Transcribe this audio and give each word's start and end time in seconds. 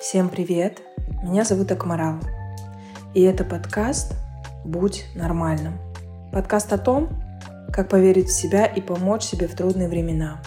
Всем 0.00 0.30
привет! 0.30 0.80
Меня 1.22 1.44
зовут 1.44 1.70
Акмарал. 1.72 2.20
И 3.12 3.20
это 3.22 3.44
подкаст 3.44 4.14
«Будь 4.64 5.04
нормальным». 5.14 5.78
Подкаст 6.32 6.72
о 6.72 6.78
том, 6.78 7.10
как 7.70 7.90
поверить 7.90 8.28
в 8.28 8.32
себя 8.32 8.64
и 8.64 8.80
помочь 8.80 9.24
себе 9.24 9.46
в 9.46 9.54
трудные 9.54 9.88
времена. 9.88 10.40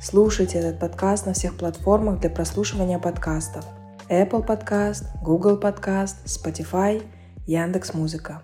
Слушайте 0.00 0.60
этот 0.60 0.80
подкаст 0.80 1.26
на 1.26 1.34
всех 1.34 1.58
платформах 1.58 2.20
для 2.20 2.30
прослушивания 2.30 2.98
подкастов. 2.98 3.66
Apple 4.08 4.46
Podcast, 4.46 5.04
Google 5.22 5.60
Podcast, 5.60 6.24
Spotify, 6.24 7.02
Яндекс 7.46 7.92
Музыка. 7.92 8.42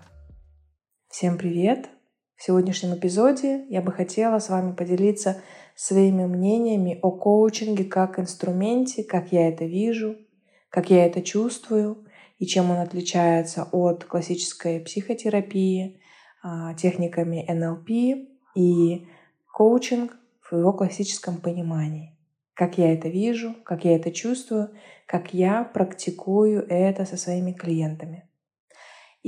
Всем 1.09 1.39
привет! 1.39 1.96
В 2.37 2.43
сегодняшнем 2.43 2.95
эпизоде 2.95 3.65
я 3.69 3.81
бы 3.81 3.91
хотела 3.91 4.39
с 4.39 4.49
вами 4.49 4.71
поделиться 4.71 5.41
своими 5.75 6.25
мнениями 6.25 6.97
о 7.01 7.11
коучинге 7.11 7.83
как 7.83 8.19
инструменте, 8.19 9.03
как 9.03 9.31
я 9.31 9.49
это 9.49 9.65
вижу– 9.65 10.15
как 10.69 10.89
я 10.89 11.05
это 11.05 11.21
чувствую 11.21 12.05
и 12.37 12.45
чем 12.45 12.71
он 12.71 12.77
отличается 12.77 13.67
от 13.71 14.03
классической 14.03 14.79
психотерапии, 14.79 15.99
а, 16.43 16.73
техниками 16.75 17.45
НЛП 17.49 18.27
и 18.55 19.07
коучинг 19.51 20.15
в 20.41 20.55
его 20.55 20.73
классическом 20.73 21.37
понимании. 21.37 22.15
Как 22.53 22.77
я 22.77 22.93
это 22.93 23.09
вижу, 23.09 23.55
как 23.63 23.85
я 23.85 23.95
это 23.95 24.11
чувствую, 24.11 24.69
как 25.05 25.33
я 25.33 25.63
практикую 25.63 26.65
это 26.69 27.05
со 27.05 27.17
своими 27.17 27.53
клиентами. 27.53 28.26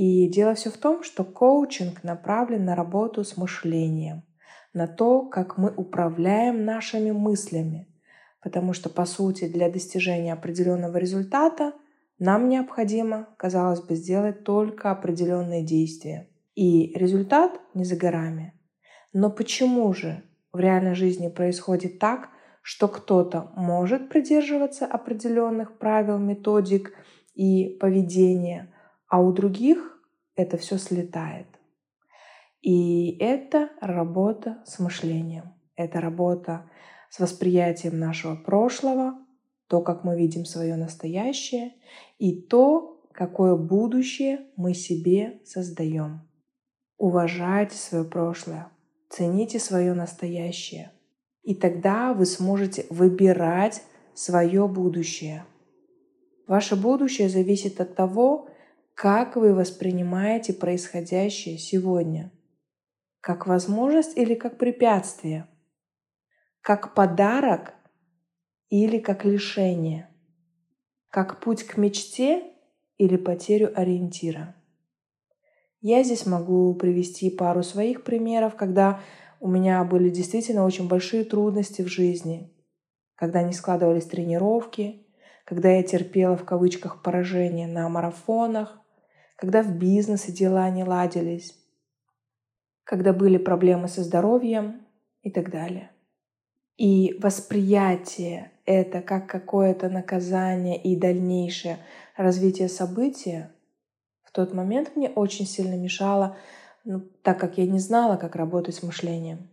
И 0.00 0.28
дело 0.28 0.54
все 0.54 0.70
в 0.70 0.78
том, 0.78 1.02
что 1.02 1.24
коучинг 1.24 2.02
направлен 2.04 2.64
на 2.64 2.74
работу 2.74 3.22
с 3.22 3.36
мышлением, 3.36 4.22
на 4.72 4.86
то, 4.86 5.28
как 5.28 5.58
мы 5.58 5.70
управляем 5.76 6.64
нашими 6.64 7.10
мыслями, 7.10 7.86
Потому 8.42 8.72
что, 8.72 8.88
по 8.88 9.04
сути, 9.04 9.46
для 9.46 9.70
достижения 9.70 10.32
определенного 10.32 10.96
результата 10.96 11.74
нам 12.18 12.48
необходимо, 12.48 13.28
казалось 13.36 13.82
бы, 13.82 13.94
сделать 13.94 14.44
только 14.44 14.90
определенные 14.90 15.62
действия. 15.62 16.30
И 16.54 16.94
результат 16.94 17.60
не 17.74 17.84
за 17.84 17.96
горами. 17.96 18.54
Но 19.12 19.30
почему 19.30 19.92
же 19.92 20.22
в 20.50 20.58
реальной 20.58 20.94
жизни 20.94 21.28
происходит 21.28 21.98
так, 21.98 22.30
что 22.62 22.88
кто-то 22.88 23.50
может 23.54 24.08
придерживаться 24.08 24.86
определенных 24.86 25.76
правил, 25.76 26.16
методик 26.16 26.94
и 27.34 27.76
поведения, 27.78 28.72
а 29.10 29.20
у 29.20 29.32
других 29.32 30.00
это 30.36 30.56
все 30.56 30.78
слетает. 30.78 31.46
И 32.62 33.18
это 33.18 33.70
работа 33.80 34.62
с 34.64 34.78
мышлением. 34.78 35.52
Это 35.76 36.00
работа 36.00 36.70
с 37.10 37.18
восприятием 37.18 37.98
нашего 37.98 38.36
прошлого, 38.36 39.14
то, 39.66 39.82
как 39.82 40.04
мы 40.04 40.16
видим 40.16 40.44
свое 40.44 40.76
настоящее 40.76 41.74
и 42.18 42.40
то, 42.40 43.02
какое 43.12 43.56
будущее 43.56 44.46
мы 44.56 44.74
себе 44.74 45.40
создаем. 45.44 46.20
Уважайте 46.96 47.76
свое 47.76 48.04
прошлое, 48.04 48.68
цените 49.08 49.58
свое 49.58 49.94
настоящее, 49.94 50.92
и 51.42 51.54
тогда 51.54 52.12
вы 52.12 52.26
сможете 52.26 52.86
выбирать 52.90 53.82
свое 54.14 54.68
будущее. 54.68 55.44
Ваше 56.46 56.76
будущее 56.76 57.28
зависит 57.28 57.80
от 57.80 57.94
того, 57.94 58.50
как 59.02 59.34
вы 59.34 59.54
воспринимаете 59.54 60.52
происходящее 60.52 61.56
сегодня. 61.56 62.30
Как 63.22 63.46
возможность 63.46 64.14
или 64.14 64.34
как 64.34 64.58
препятствие– 64.58 65.48
как 66.60 66.92
подарок 66.94 67.72
или 68.68 68.98
как 68.98 69.24
лишение, 69.24 70.10
как 71.08 71.40
путь 71.40 71.62
к 71.62 71.78
мечте 71.78 72.42
или 72.98 73.16
потерю 73.16 73.72
ориентира. 73.74 74.54
Я 75.80 76.02
здесь 76.02 76.26
могу 76.26 76.74
привести 76.74 77.30
пару 77.30 77.62
своих 77.62 78.04
примеров, 78.04 78.54
когда 78.54 79.00
у 79.40 79.48
меня 79.48 79.82
были 79.82 80.10
действительно 80.10 80.66
очень 80.66 80.88
большие 80.88 81.24
трудности 81.24 81.80
в 81.80 81.86
жизни, 81.86 82.52
когда 83.14 83.42
не 83.42 83.54
складывались 83.54 84.04
тренировки, 84.04 85.06
когда 85.46 85.70
я 85.70 85.82
терпела 85.82 86.36
в 86.36 86.44
кавычках 86.44 87.02
поражение 87.02 87.66
на 87.66 87.88
марафонах, 87.88 88.76
когда 89.40 89.62
в 89.62 89.74
бизнесе 89.74 90.32
дела 90.32 90.68
не 90.68 90.84
ладились, 90.84 91.58
когда 92.84 93.14
были 93.14 93.38
проблемы 93.38 93.88
со 93.88 94.02
здоровьем 94.02 94.82
и 95.22 95.30
так 95.30 95.50
далее. 95.50 95.90
И 96.76 97.16
восприятие 97.22 98.52
это 98.66 99.00
как 99.00 99.30
какое-то 99.30 99.88
наказание 99.88 100.80
и 100.80 100.94
дальнейшее 100.94 101.78
развитие 102.18 102.68
события 102.68 103.50
в 104.24 104.30
тот 104.30 104.52
момент 104.52 104.94
мне 104.94 105.08
очень 105.08 105.46
сильно 105.46 105.74
мешало, 105.74 106.36
ну, 106.84 107.00
так 107.22 107.40
как 107.40 107.56
я 107.56 107.66
не 107.66 107.78
знала, 107.78 108.18
как 108.18 108.36
работать 108.36 108.74
с 108.74 108.82
мышлением. 108.82 109.48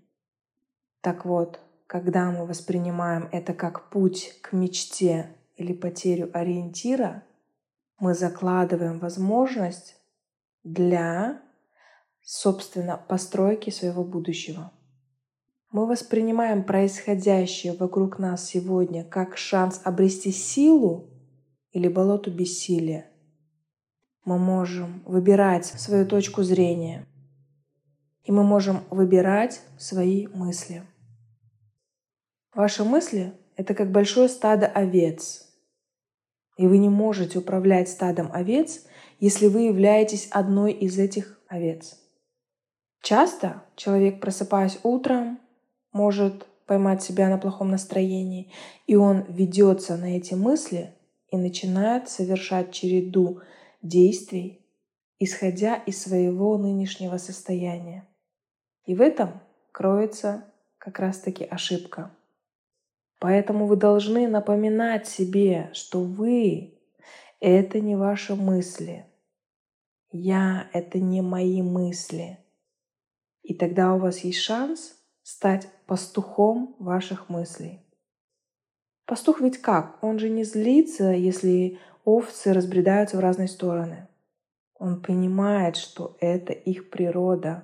Так 0.99 1.23
вот, 1.23 1.61
когда 1.87 2.29
мы 2.31 2.45
воспринимаем 2.45 3.29
это 3.31 3.53
как 3.53 3.89
путь 3.89 4.37
к 4.41 4.51
мечте 4.51 5.29
или 5.55 5.71
потерю 5.71 6.29
ориентира, 6.33 7.23
мы 7.99 8.13
закладываем 8.13 8.99
возможность 8.99 9.95
для, 10.63 11.41
собственно, 12.21 12.97
постройки 12.97 13.69
своего 13.69 14.03
будущего. 14.03 14.71
Мы 15.71 15.85
воспринимаем 15.85 16.63
происходящее 16.63 17.73
вокруг 17.73 18.19
нас 18.19 18.45
сегодня 18.45 19.03
как 19.03 19.37
шанс 19.37 19.81
обрести 19.83 20.31
силу 20.31 21.09
или 21.71 21.87
болоту 21.87 22.31
бессилия. 22.31 23.11
Мы 24.23 24.37
можем 24.37 25.03
выбирать 25.05 25.65
свою 25.65 26.05
точку 26.05 26.43
зрения. 26.43 27.05
И 28.23 28.31
мы 28.31 28.43
можем 28.43 28.83
выбирать 28.89 29.61
свои 29.77 30.27
мысли. 30.27 30.83
Ваши 32.53 32.83
мысли— 32.83 33.33
это 33.55 33.73
как 33.73 33.91
большое 33.91 34.27
стадо 34.27 34.67
овец. 34.67 35.46
И 36.57 36.67
вы 36.67 36.79
не 36.79 36.89
можете 36.89 37.39
управлять 37.39 37.89
стадом 37.89 38.29
овец, 38.33 38.85
если 39.19 39.47
вы 39.47 39.61
являетесь 39.61 40.27
одной 40.31 40.73
из 40.73 40.97
этих 40.99 41.39
овец. 41.47 41.97
Часто 43.01 43.63
человек, 43.75 44.19
просыпаясь 44.19 44.79
утром, 44.83 45.39
может 45.91 46.45
поймать 46.65 47.01
себя 47.01 47.29
на 47.29 47.37
плохом 47.37 47.71
настроении, 47.71 48.51
и 48.85 48.95
он 48.95 49.23
ведется 49.29 49.95
на 49.97 50.17
эти 50.17 50.33
мысли 50.33 50.93
и 51.29 51.37
начинает 51.37 52.09
совершать 52.09 52.71
череду 52.71 53.41
действий, 53.81 54.65
исходя 55.19 55.75
из 55.75 56.01
своего 56.01 56.57
нынешнего 56.57 57.17
состояния. 57.17 58.07
И 58.85 58.95
в 58.95 59.01
этом 59.01 59.41
кроется 59.71 60.45
как 60.77 60.99
раз-таки 60.99 61.43
ошибка. 61.43 62.11
Поэтому 63.19 63.65
вы 63.65 63.75
должны 63.75 64.27
напоминать 64.27 65.07
себе, 65.07 65.69
что 65.73 66.01
вы— 66.01 66.77
это 67.39 67.79
не 67.79 67.95
ваши 67.95 68.35
мысли. 68.35 69.05
Я— 70.11 70.69
это 70.73 70.99
не 70.99 71.21
мои 71.21 71.61
мысли. 71.61 72.37
И 73.41 73.53
тогда 73.53 73.93
у 73.93 73.99
вас 73.99 74.19
есть 74.19 74.39
шанс 74.39 74.95
стать 75.23 75.67
пастухом 75.87 76.75
ваших 76.79 77.29
мыслей. 77.29 77.81
Пастух 79.05 79.41
ведь 79.41 79.57
как? 79.59 80.03
Он 80.03 80.19
же 80.19 80.29
не 80.29 80.43
злится, 80.43 81.11
если 81.11 81.79
овцы 82.03 82.53
разбредаются 82.53 83.17
в 83.17 83.21
разные 83.21 83.47
стороны. 83.47 84.07
Он 84.75 85.01
понимает, 85.01 85.75
что 85.75 86.17
это 86.19 86.53
их 86.53 86.89
природа. 86.89 87.63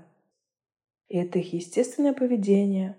Это 1.09 1.39
их 1.39 1.53
естественное 1.53 2.13
поведение. 2.13 2.97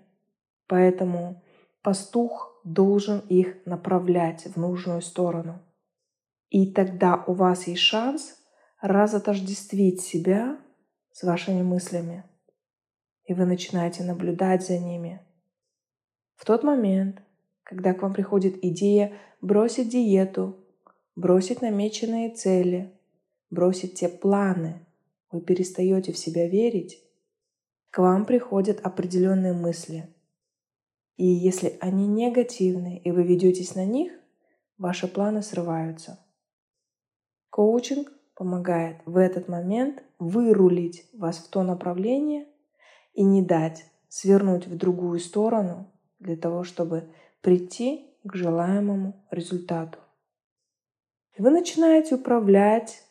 Поэтому 0.67 1.43
пастух 1.85 2.59
должен 2.65 3.19
их 3.19 3.65
направлять 3.65 4.45
в 4.45 4.57
нужную 4.57 5.01
сторону. 5.01 5.61
И 6.49 6.73
тогда 6.73 7.23
у 7.27 7.33
вас 7.33 7.67
есть 7.67 7.81
шанс 7.81 8.35
разотождествить 8.81 10.01
себя 10.01 10.57
с 11.11 11.23
вашими 11.23 11.61
мыслями 11.61 12.23
и 13.25 13.33
вы 13.33 13.45
начинаете 13.45 14.03
наблюдать 14.03 14.65
за 14.65 14.77
ними. 14.77 15.21
В 16.35 16.45
тот 16.45 16.63
момент, 16.63 17.21
когда 17.63 17.93
к 17.93 18.01
вам 18.01 18.13
приходит 18.13 18.63
идея 18.63 19.13
бросить 19.41 19.89
диету, 19.89 20.57
бросить 21.15 21.61
намеченные 21.61 22.33
цели, 22.33 22.93
бросить 23.49 23.95
те 23.95 24.09
планы, 24.09 24.85
вы 25.31 25.41
перестаете 25.41 26.11
в 26.11 26.17
себя 26.17 26.47
верить, 26.47 27.01
к 27.89 27.99
вам 27.99 28.25
приходят 28.25 28.79
определенные 28.81 29.53
мысли. 29.53 30.14
И 31.15 31.25
если 31.25 31.77
они 31.79 32.07
негативны, 32.07 32.97
и 32.97 33.11
вы 33.11 33.23
ведетесь 33.23 33.75
на 33.75 33.85
них, 33.85 34.11
ваши 34.77 35.07
планы 35.07 35.41
срываются. 35.41 36.19
Коучинг 37.49 38.11
помогает 38.35 38.97
в 39.05 39.17
этот 39.17 39.47
момент 39.47 40.03
вырулить 40.19 41.09
вас 41.13 41.37
в 41.37 41.49
то 41.49 41.63
направление, 41.63 42.47
и 43.15 43.23
не 43.23 43.41
дать 43.41 43.85
свернуть 44.09 44.67
в 44.67 44.77
другую 44.77 45.19
сторону 45.19 45.91
для 46.19 46.35
того, 46.35 46.63
чтобы 46.63 47.09
прийти 47.41 48.13
к 48.23 48.35
желаемому 48.35 49.25
результату. 49.31 49.99
И 51.37 51.41
вы 51.41 51.49
начинаете 51.49 52.15
управлять, 52.15 53.03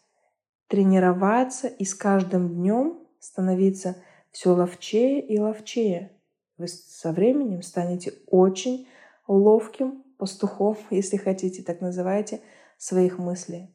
тренироваться 0.68 1.68
и 1.68 1.84
с 1.84 1.94
каждым 1.94 2.54
днем 2.54 3.00
становиться 3.18 3.96
все 4.30 4.50
ловчее 4.50 5.26
и 5.26 5.38
ловчее. 5.38 6.13
Вы 6.56 6.68
со 6.68 7.12
временем 7.12 7.62
станете 7.62 8.14
очень 8.26 8.88
ловким 9.26 10.04
пастухом, 10.18 10.76
если 10.90 11.16
хотите, 11.16 11.62
так 11.62 11.80
называйте, 11.80 12.40
своих 12.78 13.18
мыслей. 13.18 13.74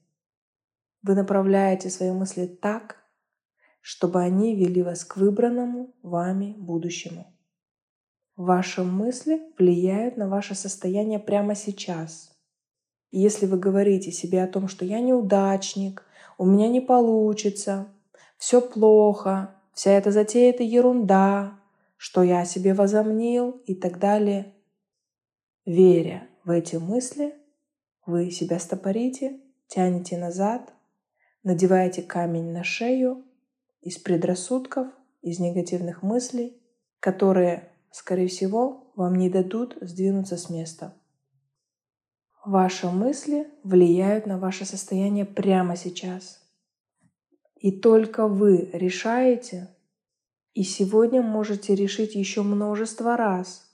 Вы 1.02 1.16
направляете 1.16 1.90
свои 1.90 2.12
мысли 2.12 2.46
так, 2.46 2.98
чтобы 3.82 4.22
они 4.22 4.56
вели 4.56 4.84
вас 4.84 5.06
к 5.06 5.18
выбранному 5.18 5.96
вами 6.04 6.56
будущему. 6.58 7.34
Ваши 8.36 8.84
мысли 8.84 9.42
влияют 9.58 10.18
на 10.18 10.30
ваше 10.30 10.56
состояние 10.56 11.20
прямо 11.20 11.56
сейчас. 11.56 12.32
Если 13.12 13.46
вы 13.46 13.58
говорите 13.58 14.12
себе 14.12 14.44
о 14.44 14.48
том, 14.48 14.68
что 14.68 14.86
я 14.86 15.00
неудачник, 15.00 16.06
у 16.38 16.46
меня 16.46 16.70
не 16.70 16.80
получится, 16.80 17.88
все 18.38 18.62
плохо, 18.62 19.56
вся 19.74 19.92
эта 19.92 20.12
затея— 20.12 20.54
это 20.54 20.64
ерунда, 20.64 21.59
что 22.00 22.24
я 22.24 22.46
себе 22.46 22.74
возомнил 22.74 23.52
и 23.66 23.76
так 23.76 24.00
далее, 24.00 24.56
веря 25.66 26.30
в 26.46 26.50
эти 26.50 26.78
мысли, 26.78 27.36
вы 28.06 28.32
себя 28.32 28.58
стопорите, 28.58 29.42
тянете 29.68 30.18
назад, 30.18 30.74
надеваете 31.44 32.02
камень 32.02 32.54
на 32.54 32.64
шею 32.64 33.26
из 33.82 33.98
предрассудков, 33.98 34.88
из 35.22 35.40
негативных 35.40 36.02
мыслей, 36.02 36.64
которые, 37.02 37.70
скорее 37.92 38.30
всего, 38.30 38.94
вам 38.96 39.16
не 39.16 39.30
дадут 39.30 39.78
сдвинуться 39.82 40.38
с 40.38 40.50
места. 40.50 40.96
Ваши 42.46 42.88
мысли 42.88 43.50
влияют 43.66 44.26
на 44.26 44.40
ваше 44.40 44.64
состояние 44.64 45.26
прямо 45.26 45.76
сейчас. 45.76 46.40
И 47.58 47.74
только 47.78 48.30
вы 48.30 48.70
решаете, 48.72 49.76
и 50.54 50.64
сегодня 50.64 51.22
можете 51.22 51.76
решить 51.76 52.16
еще 52.16 52.42
множество 52.42 53.16
раз, 53.16 53.70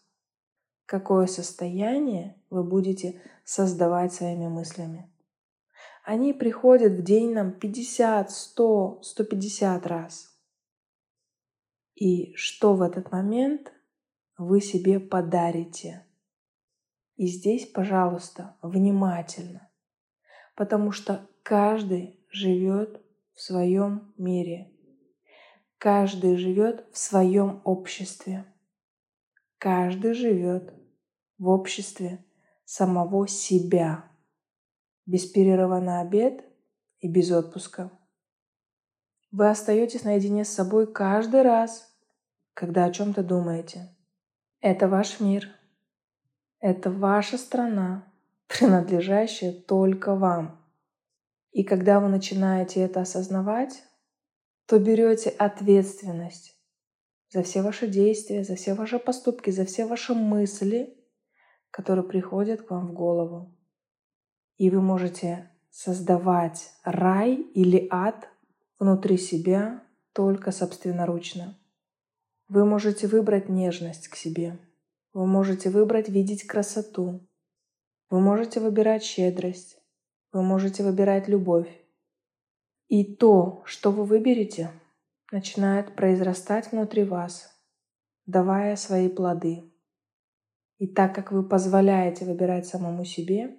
какое 0.85 1.27
состояние 1.27 2.41
вы 2.49 2.63
будете 2.63 3.21
создавать 3.43 4.13
своими 4.13 4.47
мыслями. 4.47 5.09
Они 6.03 6.33
приходят 6.33 6.93
в 6.93 7.03
день 7.03 7.33
нам 7.33 7.51
50, 7.51 8.29
100, 8.29 8.99
150 9.01 9.87
раз. 9.87 10.39
И 11.95 12.35
что 12.35 12.75
в 12.75 12.81
этот 12.81 13.11
момент 13.11 13.73
вы 14.37 14.61
себе 14.61 14.99
подарите? 14.99 16.05
И 17.15 17.27
здесь, 17.27 17.65
пожалуйста, 17.65 18.57
внимательно, 18.61 19.69
потому 20.55 20.91
что 20.91 21.27
каждый 21.43 22.19
живет 22.29 23.01
в 23.33 23.41
своем 23.41 24.13
мире. 24.17 24.74
Каждый 25.85 26.35
живет 26.35 26.83
в 26.91 26.97
своем 26.97 27.61
обществе. 27.63 28.43
Каждый 29.59 30.15
живет 30.15 30.73
в 31.37 31.47
обществе 31.47 32.25
самого 32.63 33.27
себя 33.27 34.05
без 35.05 35.27
перерыва 35.27 35.79
на 35.79 36.01
обед 36.01 36.43
и 37.01 37.07
без 37.07 37.31
отпуска. 37.31 37.91
Вы 39.29 39.47
остаетесь 39.47 40.03
наедине 40.03 40.43
с 40.43 40.49
собой 40.49 40.91
каждый 40.91 41.43
раз, 41.43 41.95
когда 42.55 42.85
о 42.85 42.91
чем-то 42.91 43.21
думаете. 43.21 43.95
Это 44.61 44.87
ваш 44.87 45.19
мир. 45.19 45.49
Это 46.59 46.89
ваша 46.89 47.37
страна, 47.37 48.11
принадлежащая 48.47 49.51
только 49.51 50.15
вам. 50.15 50.59
И 51.51 51.63
когда 51.63 51.99
вы 51.99 52.07
начинаете 52.07 52.79
это 52.79 53.01
осознавать, 53.01 53.83
то 54.67 54.79
берете 54.79 55.29
ответственность 55.29 56.55
за 57.29 57.43
все 57.43 57.61
ваши 57.61 57.87
действия, 57.87 58.43
за 58.43 58.55
все 58.55 58.73
ваши 58.73 58.99
поступки, 58.99 59.49
за 59.49 59.65
все 59.65 59.85
ваши 59.85 60.13
мысли, 60.13 60.97
которые 61.69 62.05
приходят 62.07 62.61
к 62.61 62.71
вам 62.71 62.87
в 62.87 62.93
голову. 62.93 63.53
И 64.57 64.69
вы 64.69 64.81
можете 64.81 65.51
создавать 65.69 66.71
рай 66.83 67.35
или 67.35 67.87
ад 67.91 68.29
внутри 68.79 69.17
себя 69.17 69.83
только 70.13 70.51
собственноручно. 70.51 71.57
Вы 72.47 72.65
можете 72.65 73.07
выбрать 73.07 73.49
нежность 73.49 74.07
к 74.07 74.15
себе. 74.15 74.57
Вы 75.13 75.25
можете 75.27 75.69
выбрать 75.69 76.09
видеть 76.09 76.47
красоту. 76.47 77.27
Вы 78.09 78.21
можете 78.21 78.59
выбирать 78.59 79.03
щедрость. 79.03 79.77
Вы 80.31 80.43
можете 80.43 80.83
выбирать 80.83 81.27
любовь. 81.27 81.84
И 82.87 83.15
то, 83.15 83.63
что 83.65 83.91
вы 83.91 84.05
выберете, 84.05 84.71
начинает 85.31 85.95
произрастать 85.95 86.71
внутри 86.71 87.03
вас, 87.03 87.49
давая 88.25 88.75
свои 88.75 89.09
плоды. 89.09 89.71
И 90.77 90.87
так 90.87 91.15
как 91.15 91.31
вы 91.31 91.47
позволяете 91.47 92.25
выбирать 92.25 92.67
самому 92.67 93.05
себе, 93.05 93.57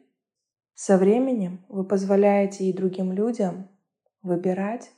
со 0.74 0.98
временем 0.98 1.64
вы 1.68 1.84
позволяете 1.84 2.64
и 2.64 2.72
другим 2.72 3.12
людям 3.12 3.68
выбирать 4.22 4.90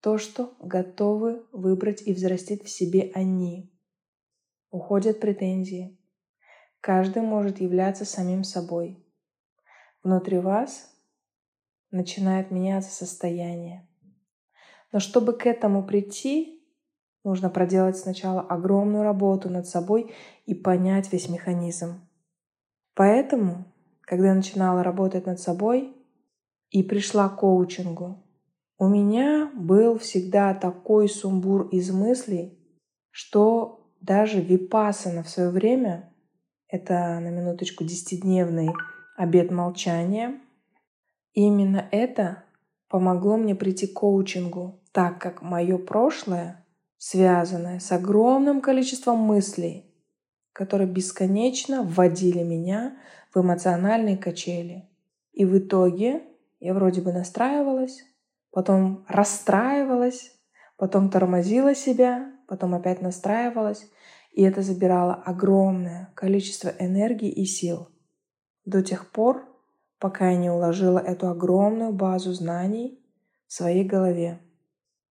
то, 0.00 0.18
что 0.18 0.54
готовы 0.60 1.46
выбрать 1.52 2.02
и 2.02 2.12
взрастить 2.12 2.64
в 2.64 2.68
себе 2.68 3.10
они. 3.14 3.72
Уходят 4.70 5.20
претензии. 5.20 5.98
Каждый 6.80 7.22
может 7.22 7.60
являться 7.60 8.04
самим 8.04 8.44
собой. 8.44 9.04
Внутри 10.02 10.38
вас 10.38 10.97
начинает 11.90 12.50
меняться 12.50 12.90
состояние. 12.90 13.88
Но 14.92 15.00
чтобы 15.00 15.32
к 15.32 15.46
этому 15.46 15.84
прийти, 15.84 16.62
нужно 17.24 17.50
проделать 17.50 17.96
сначала 17.96 18.40
огромную 18.40 19.04
работу 19.04 19.50
над 19.50 19.66
собой 19.66 20.14
и 20.46 20.54
понять 20.54 21.12
весь 21.12 21.28
механизм. 21.28 22.00
Поэтому 22.94 23.66
когда 24.08 24.28
я 24.28 24.34
начинала 24.34 24.82
работать 24.82 25.26
над 25.26 25.38
собой 25.38 25.94
и 26.70 26.82
пришла 26.82 27.28
к 27.28 27.36
коучингу, 27.36 28.24
у 28.78 28.88
меня 28.88 29.50
был 29.54 29.98
всегда 29.98 30.54
такой 30.54 31.08
сумбур 31.08 31.68
из 31.68 31.90
мыслей, 31.90 32.58
что 33.10 33.92
даже 34.00 34.40
випасана 34.40 35.22
в 35.22 35.28
свое 35.28 35.50
время, 35.50 36.10
это 36.68 37.18
на 37.20 37.28
минуточку 37.28 37.84
десятидневный 37.84 38.70
обед 39.16 39.50
молчания, 39.50 40.40
именно 41.32 41.88
это 41.90 42.44
помогло 42.88 43.36
мне 43.36 43.54
прийти 43.54 43.86
к 43.86 43.94
коучингу, 43.94 44.80
так 44.92 45.20
как 45.20 45.42
мое 45.42 45.78
прошлое, 45.78 46.64
связанное 46.96 47.78
с 47.78 47.92
огромным 47.92 48.60
количеством 48.60 49.18
мыслей, 49.18 49.84
которые 50.52 50.88
бесконечно 50.88 51.82
вводили 51.82 52.42
меня 52.42 52.98
в 53.32 53.40
эмоциональные 53.40 54.16
качели. 54.16 54.88
И 55.32 55.44
в 55.44 55.56
итоге 55.56 56.22
я 56.58 56.74
вроде 56.74 57.00
бы 57.00 57.12
настраивалась, 57.12 58.02
потом 58.50 59.04
расстраивалась, 59.08 60.32
потом 60.76 61.10
тормозила 61.10 61.74
себя, 61.74 62.32
потом 62.48 62.74
опять 62.74 63.02
настраивалась. 63.02 63.88
И 64.32 64.42
это 64.42 64.62
забирало 64.62 65.14
огромное 65.14 66.12
количество 66.14 66.72
энергии 66.78 67.30
и 67.30 67.44
сил. 67.44 67.88
До 68.64 68.82
тех 68.82 69.10
пор, 69.10 69.47
пока 69.98 70.30
я 70.30 70.36
не 70.36 70.50
уложила 70.50 70.98
эту 70.98 71.28
огромную 71.28 71.92
базу 71.92 72.32
знаний 72.32 72.98
в 73.46 73.52
своей 73.52 73.84
голове. 73.84 74.40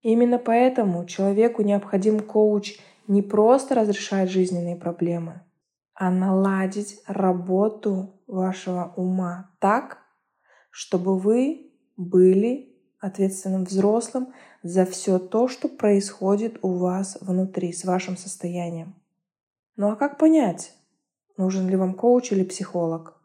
именно 0.01 0.37
поэтому 0.37 1.05
человеку 1.05 1.63
необходим 1.63 2.19
коуч 2.19 2.79
не 3.07 3.21
просто 3.21 3.75
разрешать 3.75 4.29
жизненные 4.29 4.75
проблемы, 4.75 5.41
а 5.93 6.11
наладить 6.11 7.01
работу 7.07 8.21
вашего 8.27 8.93
ума 8.95 9.49
так, 9.59 9.99
чтобы 10.69 11.17
вы 11.17 11.71
были 11.97 12.75
ответственным 12.99 13.65
взрослым 13.65 14.33
за 14.63 14.85
все 14.85 15.19
то, 15.19 15.47
что 15.47 15.67
происходит 15.67 16.59
у 16.61 16.73
вас 16.77 17.17
внутри 17.21 17.71
с 17.73 17.83
вашим 17.85 18.17
состоянием. 18.17 18.95
Ну 19.75 19.91
а 19.91 19.95
как 19.95 20.17
понять, 20.17 20.73
нужен 21.37 21.67
ли 21.67 21.75
вам 21.75 21.93
коуч 21.93 22.31
или 22.31 22.43
психолог? 22.43 23.16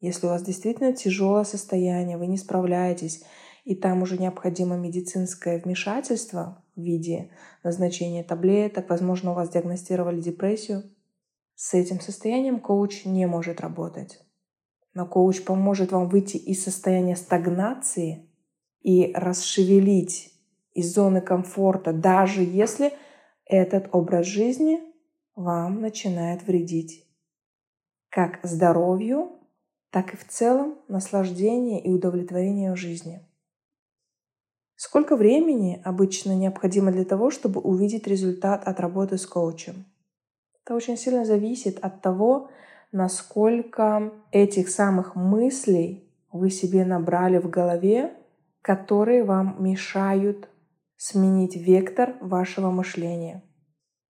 Если 0.00 0.26
у 0.26 0.30
вас 0.30 0.42
действительно 0.42 0.92
тяжелое 0.92 1.44
состояние, 1.44 2.18
вы 2.18 2.26
не 2.26 2.36
справляетесь, 2.36 3.24
и 3.64 3.74
там 3.74 4.02
уже 4.02 4.18
необходимо 4.18 4.76
медицинское 4.76 5.58
вмешательство 5.58 6.64
в 6.76 6.80
виде 6.80 7.30
назначения 7.64 8.22
таблеток, 8.22 8.88
возможно, 8.88 9.32
у 9.32 9.34
вас 9.34 9.50
диагностировали 9.50 10.20
депрессию– 10.20 10.84
с 11.60 11.74
этим 11.74 11.98
состоянием 11.98 12.60
коуч 12.60 13.04
не 13.04 13.26
может 13.26 13.60
работать. 13.60 14.24
Но 14.94 15.06
коуч 15.06 15.42
поможет 15.42 15.90
вам 15.90 16.08
выйти 16.08 16.36
из 16.36 16.62
состояния 16.62 17.16
стагнации 17.16 18.30
и 18.80 19.12
расшевелить 19.12 20.32
из 20.72 20.94
зоны 20.94 21.20
комфорта, 21.20 21.92
даже 21.92 22.44
если 22.44 22.92
этот 23.44 23.88
образ 23.92 24.26
жизни 24.26 24.78
вам 25.34 25.80
начинает 25.80 26.46
вредить. 26.46 27.04
Как 28.08 28.38
здоровью, 28.44 29.37
так 29.90 30.14
и 30.14 30.16
в 30.16 30.26
целом 30.26 30.78
наслаждение 30.88 31.82
и 31.82 31.90
удовлетворение 31.90 32.74
жизни. 32.76 33.24
Сколько 34.76 35.16
времени 35.16 35.82
обычно 35.84 36.36
необходимо 36.36 36.92
для 36.92 37.04
того, 37.04 37.30
чтобы 37.30 37.60
увидеть 37.60 38.06
результат 38.06 38.62
от 38.64 38.78
работы 38.78 39.18
с 39.18 39.26
коучем? 39.26 39.86
Это 40.62 40.74
очень 40.76 40.96
сильно 40.96 41.24
зависит 41.24 41.78
от 41.80 42.00
того, 42.00 42.50
насколько 42.92 44.12
этих 44.30 44.68
самых 44.68 45.16
мыслей 45.16 46.08
вы 46.30 46.50
себе 46.50 46.84
набрали 46.84 47.38
в 47.38 47.50
голове, 47.50 48.14
которые 48.62 49.24
вам 49.24 49.56
мешают 49.58 50.48
сменить 50.96 51.56
вектор 51.56 52.16
вашего 52.20 52.70
мышления. 52.70 53.42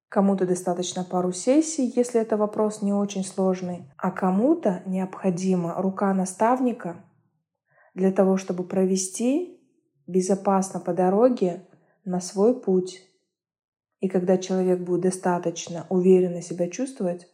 Кому-то 0.08 0.46
достаточно 0.46 1.04
пару 1.04 1.32
сессий, 1.32 1.92
если 1.94 2.20
это 2.20 2.38
вопрос 2.38 2.80
не 2.80 2.94
очень 2.94 3.24
сложный, 3.24 3.90
а 3.98 4.10
кому-то 4.10 4.82
необходима 4.86 5.74
рука 5.76 6.14
наставника 6.14 7.04
для 7.94 8.10
того, 8.10 8.38
чтобы 8.38 8.64
провести 8.64 9.60
безопасно 10.06 10.80
по 10.80 10.94
дороге 10.94 11.66
на 12.06 12.20
свой 12.20 12.58
путь. 12.58 13.02
И 14.00 14.08
когда 14.08 14.38
человек 14.38 14.80
будет 14.80 15.02
достаточно 15.02 15.86
уверенно 15.90 16.40
себя 16.40 16.70
чувствовать, 16.70 17.28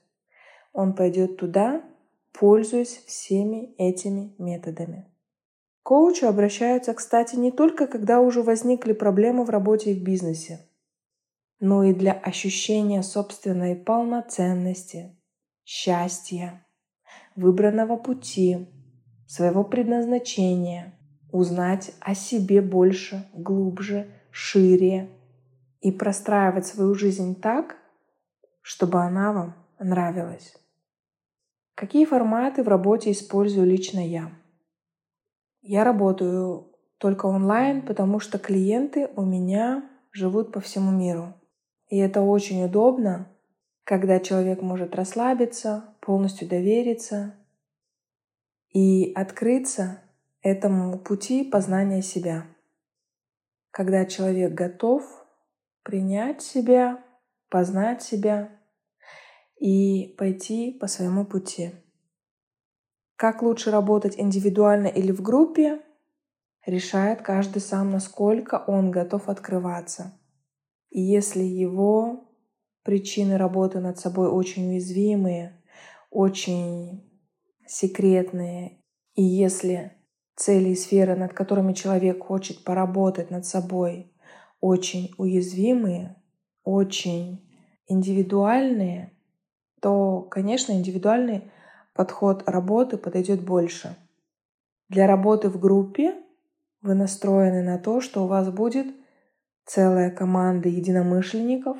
он 0.72 0.96
пойдет 0.96 1.36
туда, 1.36 1.84
пользуясь 2.32 3.04
всеми 3.06 3.76
этими 3.78 4.34
методами. 4.38 5.06
К 5.84 5.86
коучу 5.86 6.26
обращаются, 6.26 6.92
кстати, 6.92 7.36
не 7.36 7.52
только 7.52 7.86
когда 7.86 8.20
уже 8.20 8.42
возникли 8.42 8.94
проблемы 8.94 9.44
в 9.44 9.50
работе 9.50 9.92
и 9.92 10.00
в 10.00 10.02
бизнесе– 10.02 10.58
но 11.64 11.82
и 11.82 11.94
для 11.94 12.12
ощущения 12.12 13.02
собственной 13.02 13.74
полноценности, 13.74 15.16
счастья, 15.64 16.62
выбранного 17.36 17.96
пути, 17.96 18.68
своего 19.26 19.64
предназначения, 19.64 20.92
узнать 21.32 21.92
о 22.00 22.14
себе 22.14 22.60
больше, 22.60 23.26
глубже, 23.32 24.10
шире 24.30 25.08
и 25.80 25.90
простраивать 25.90 26.66
свою 26.66 26.94
жизнь 26.94 27.34
так, 27.40 27.78
чтобы 28.60 29.00
она 29.00 29.32
вам 29.32 29.54
нравилась. 29.78 30.54
Какие 31.74 32.04
форматы 32.04 32.62
в 32.62 32.68
работе 32.68 33.10
использую 33.10 33.66
лично 33.66 34.06
я? 34.06 34.30
Я 35.62 35.84
работаю 35.84 36.74
только 36.98 37.24
онлайн, 37.24 37.80
потому 37.80 38.20
что 38.20 38.38
клиенты 38.38 39.08
у 39.16 39.24
меня 39.24 39.88
живут 40.12 40.52
по 40.52 40.60
всему 40.60 40.90
миру. 40.90 41.32
И 41.94 41.98
это 41.98 42.22
очень 42.22 42.64
удобно, 42.64 43.28
когда 43.84 44.18
человек 44.18 44.60
может 44.60 44.96
расслабиться, 44.96 45.94
полностью 46.00 46.48
довериться 46.48 47.36
и 48.72 49.12
открыться 49.14 50.02
этому 50.42 50.98
пути 50.98 51.44
познания 51.44 52.02
себя. 52.02 52.48
Когда 53.70 54.06
человек 54.06 54.54
готов 54.54 55.04
принять 55.84 56.42
себя, 56.42 57.00
познать 57.48 58.02
себя 58.02 58.50
и 59.60 60.16
пойти 60.18 60.72
по 60.72 60.88
своему 60.88 61.24
пути. 61.24 61.70
Как 63.14 63.40
лучше 63.40 63.70
работать 63.70 64.18
индивидуально 64.18 64.88
или 64.88 65.12
в 65.12 65.22
группе, 65.22 65.80
решает 66.66 67.22
каждый 67.22 67.60
сам, 67.60 67.92
насколько 67.92 68.64
он 68.66 68.90
готов 68.90 69.28
открываться. 69.28 70.18
И 70.94 71.00
если 71.00 71.42
его 71.42 72.30
причины 72.84 73.36
работы 73.36 73.80
над 73.80 73.98
собой 73.98 74.28
очень 74.28 74.68
уязвимые, 74.68 75.60
очень 76.08 77.02
секретные, 77.66 78.78
и 79.16 79.22
если 79.24 79.90
цели 80.36 80.68
и 80.68 80.76
сферы, 80.76 81.16
над 81.16 81.32
которыми 81.32 81.72
человек 81.72 82.24
хочет 82.24 82.62
поработать 82.62 83.32
над 83.32 83.44
собой, 83.44 84.12
очень 84.60 85.12
уязвимые, 85.18 86.14
очень 86.62 87.44
индивидуальные, 87.88 89.12
то, 89.80 90.22
конечно, 90.22 90.74
индивидуальный 90.74 91.50
подход 91.92 92.44
работы 92.46 92.98
подойдет 92.98 93.44
больше. 93.44 93.96
Для 94.88 95.08
работы 95.08 95.48
в 95.48 95.58
группе 95.58 96.14
вы 96.82 96.94
настроены 96.94 97.64
на 97.64 97.78
то, 97.80 98.00
что 98.00 98.22
у 98.22 98.28
вас 98.28 98.48
будет 98.48 98.86
целая 99.64 100.10
команда 100.10 100.68
единомышленников, 100.68 101.76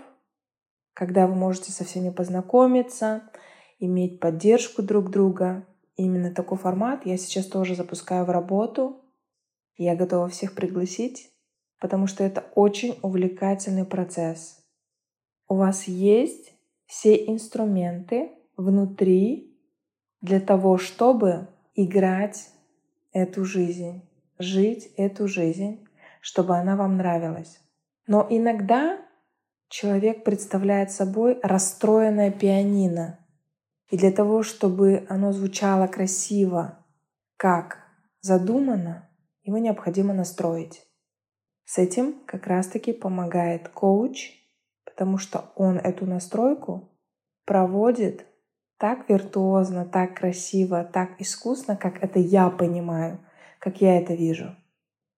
когда 0.95 1.27
вы 1.27 1.35
можете 1.35 1.73
со 1.73 1.85
всеми 1.85 2.11
познакомиться, 2.11 3.23
иметь 3.79 4.21
поддержку 4.21 4.83
друг 4.83 5.11
друга. 5.11 5.67
Именно 5.97 6.33
такой 6.35 6.59
формат 6.59 7.07
я 7.07 7.17
сейчас 7.17 7.47
тоже 7.47 7.75
запускаю 7.75 8.25
в 8.25 8.31
работу. 8.31 9.03
Я 9.77 9.97
готова 9.97 10.29
всех 10.29 10.55
пригласить, 10.55 11.31
потому 11.81 12.07
что 12.07 12.25
это 12.25 12.45
очень 12.55 12.99
увлекательный 13.03 13.85
процесс. 13.85 14.65
У 15.49 15.57
вас 15.57 15.85
есть 15.85 16.55
все 16.87 17.15
инструменты 17.27 18.31
внутри 18.57 19.59
для 20.21 20.41
того, 20.41 20.79
чтобы 20.79 21.49
играть 21.75 22.49
эту 23.13 23.45
жизнь, 23.45 24.03
жить 24.39 24.91
эту 24.97 25.29
жизнь, 25.29 25.87
чтобы 26.21 26.57
она 26.57 26.77
вам 26.77 26.97
нравилась. 26.97 27.64
Но 28.07 28.27
иногда 28.29 28.99
человек 29.69 30.25
представляет 30.25 30.91
собой 30.91 31.39
расстроенное 31.43 32.31
пианино. 32.31 33.19
И 33.91 33.97
для 33.97 34.13
того, 34.13 34.43
чтобы 34.43 35.07
оно 35.09 35.33
звучало 35.33 35.87
красиво, 35.87 36.85
как 37.37 37.79
задумано, 38.21 39.09
его 39.43 39.59
необходимо 39.59 40.15
настроить. 40.15 40.83
С 41.65 41.79
этим 41.79 42.15
как 42.27 42.47
раз-таки 42.47 42.93
помогает 42.93 43.69
коуч, 43.69 44.33
потому 44.85 45.19
что 45.19 45.53
он 45.57 45.79
эту 45.79 46.07
настройку 46.07 46.91
проводит 47.45 48.27
так 48.79 49.09
виртуозно, 49.09 49.85
так 49.85 50.17
красиво, 50.17 50.85
так 50.85 51.21
искусно, 51.21 51.77
как 51.77 52.03
это 52.03 52.19
я 52.19 52.51
понимаю, 52.51 53.19
как 53.59 53.81
я 53.81 53.99
это 53.99 54.15
вижу, 54.15 54.55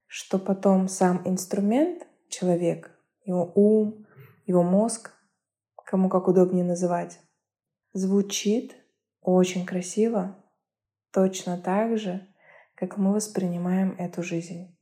что 0.06 0.38
потом 0.38 0.88
сам 0.88 1.22
инструмент 1.24 2.05
человек, 2.28 2.90
его 3.24 3.50
ум, 3.54 4.06
его 4.46 4.62
мозг, 4.62 5.12
кому 5.84 6.08
как 6.08 6.28
удобнее 6.28 6.64
называть, 6.64 7.20
звучит 7.92 8.76
очень 9.22 9.64
красиво, 9.64 10.36
точно 11.12 11.58
так 11.58 11.98
же, 11.98 12.26
как 12.74 12.98
мы 12.98 13.12
воспринимаем 13.14 13.94
эту 13.98 14.22
жизнь. 14.22 14.76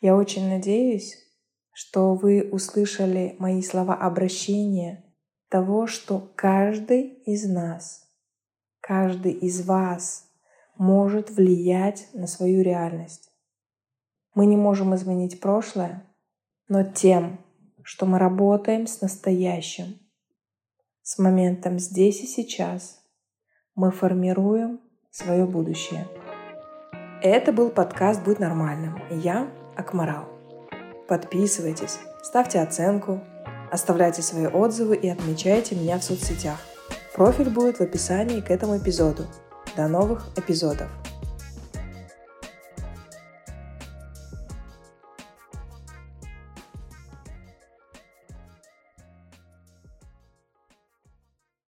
Я 0.00 0.16
очень 0.16 0.48
надеюсь, 0.48 1.16
что 1.72 2.14
вы 2.14 2.48
услышали 2.50 3.36
мои 3.38 3.62
слова 3.62 3.94
обращения 3.94 5.04
того, 5.48 5.86
что 5.86 6.32
каждый 6.34 7.02
из 7.24 7.48
нас, 7.48 8.08
каждый 8.80 9.32
из 9.32 9.64
вас 9.64 10.28
может 10.76 11.30
влиять 11.30 12.08
на 12.14 12.26
свою 12.26 12.62
реальность. 12.62 13.30
Мы 14.34 14.46
не 14.46 14.56
можем 14.56 14.94
изменить 14.94 15.40
прошлое, 15.40 16.07
но 16.68 16.84
тем, 16.84 17.40
что 17.82 18.06
мы 18.06 18.18
работаем 18.18 18.86
с 18.86 19.00
настоящим, 19.00 19.98
с 21.02 21.18
моментом 21.18 21.78
здесь 21.78 22.20
и 22.20 22.26
сейчас, 22.26 23.00
мы 23.74 23.90
формируем 23.90 24.80
свое 25.10 25.46
будущее. 25.46 26.06
Это 27.22 27.52
был 27.52 27.70
подкаст 27.70 28.22
«Будь 28.22 28.38
нормальным» 28.38 29.02
я 29.10 29.50
Акмарал. 29.76 30.28
Подписывайтесь, 31.08 31.98
ставьте 32.22 32.60
оценку, 32.60 33.20
оставляйте 33.70 34.22
свои 34.22 34.46
отзывы 34.46 34.96
и 34.96 35.08
отмечайте 35.08 35.74
меня 35.74 35.98
в 35.98 36.04
соцсетях. 36.04 36.58
Профиль 37.14 37.50
будет 37.50 37.78
в 37.78 37.80
описании 37.80 38.40
к 38.40 38.50
этому 38.50 38.76
эпизоду. 38.76 39.24
До 39.76 39.88
новых 39.88 40.28
эпизодов! 40.36 40.88